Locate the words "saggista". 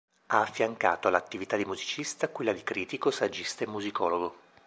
3.11-3.65